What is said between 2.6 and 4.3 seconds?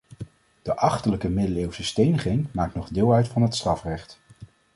nog deel uit van het strafrecht.